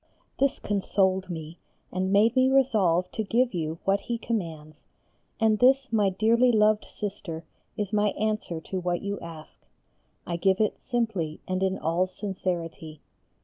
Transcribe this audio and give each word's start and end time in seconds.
This 0.39 0.57
consoled 0.57 1.29
me 1.29 1.59
and 1.91 2.11
made 2.11 2.35
me 2.35 2.49
resolve 2.49 3.11
to 3.11 3.23
give 3.23 3.53
you 3.53 3.77
what 3.85 3.99
He 3.99 4.17
commands, 4.17 4.87
and 5.39 5.59
this 5.59 5.93
my 5.93 6.09
dearly 6.09 6.51
loved 6.51 6.85
Sister 6.85 7.45
is 7.77 7.93
my 7.93 8.07
answer 8.19 8.59
to 8.61 8.79
what 8.79 9.03
you 9.03 9.19
ask. 9.19 9.61
I 10.25 10.37
give 10.37 10.59
it 10.59 10.79
simply 10.81 11.39
and 11.47 11.61
in 11.61 11.77
all 11.77 12.07
sincerity. 12.07 12.99